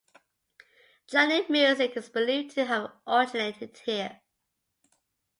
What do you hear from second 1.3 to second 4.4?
music is believed to have originated here.